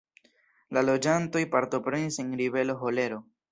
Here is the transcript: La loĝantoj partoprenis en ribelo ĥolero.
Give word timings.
La 0.77 0.81
loĝantoj 0.85 1.45
partoprenis 1.57 2.19
en 2.25 2.35
ribelo 2.43 2.79
ĥolero. 2.83 3.25